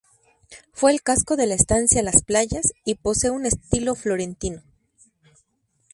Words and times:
Fue 0.73 0.91
el 0.91 1.03
casco 1.03 1.35
de 1.35 1.45
la 1.45 1.53
estancia 1.53 2.01
"Las 2.01 2.23
Playas", 2.23 2.73
y 2.85 2.95
posee 2.95 3.29
un 3.29 3.45
estilo 3.45 3.93
florentino. 3.93 4.63